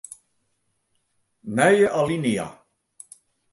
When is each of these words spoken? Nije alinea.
Nije 1.59 1.85
alinea. 1.99 2.47